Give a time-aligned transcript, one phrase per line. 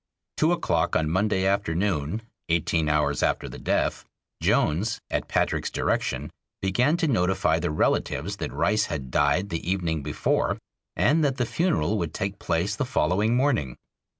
[0.35, 4.03] Two o'clock on Monday afternoon, eighteen hours after the death,
[4.41, 10.01] Jones, at Patrick's direction, began to notify the relatives that Rice had died the evening
[10.01, 10.57] before,
[10.95, 13.75] and that the funeral would take place the following morning.